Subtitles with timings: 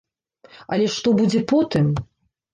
[0.75, 1.93] Але што будзе потым?